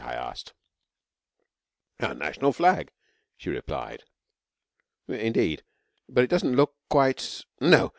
I 0.03 0.13
asked. 0.15 0.53
'Our 1.99 2.15
National 2.15 2.53
Flag,' 2.53 2.89
she 3.37 3.51
replied. 3.51 4.01
'Indeed. 5.07 5.61
But 6.09 6.23
it 6.23 6.29
doesn't 6.31 6.55
look 6.55 6.73
quite' 6.89 7.45
'No. 7.61 7.89